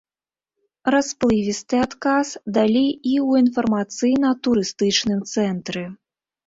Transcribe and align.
Расплывісты 0.95 1.75
адказ 1.87 2.27
далі 2.57 2.83
і 2.89 3.13
ў 3.27 3.47
інфармацыйна-турыстычным 3.47 5.19
цэнтры. 5.37 5.91